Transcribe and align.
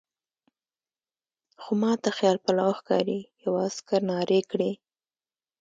خو 1.61 1.71
ما 1.81 1.91
ته 2.03 2.09
خیال 2.17 2.37
پلو 2.45 2.69
ښکاري، 2.79 3.19
یوه 3.43 3.61
عسکر 3.67 4.01
نارې 4.11 4.39
کړې. 4.51 4.71